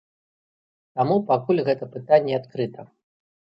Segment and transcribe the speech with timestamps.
[0.95, 2.91] Таму пакуль гэта пытанне адкрыта.